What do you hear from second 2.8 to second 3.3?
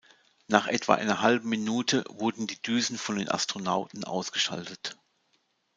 von den